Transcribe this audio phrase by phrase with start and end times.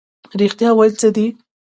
[0.41, 1.27] رښتیا ویل څه دي؟